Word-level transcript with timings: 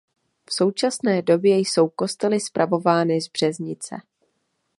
V 0.49 0.53
současné 0.53 1.21
době 1.21 1.57
jsou 1.57 1.89
kostely 1.89 2.39
spravovány 2.39 3.21
z 3.21 3.27
Březnice. 3.29 3.95